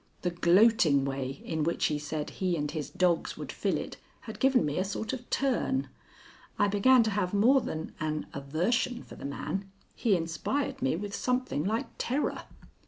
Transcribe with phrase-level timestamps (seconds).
[0.23, 4.39] The gloating way in which he said he and his dogs would fill it had
[4.39, 5.89] given me a sort of turn.
[6.57, 9.69] I began to have more than an aversion for the man.
[9.95, 12.45] He inspired me with something like terror.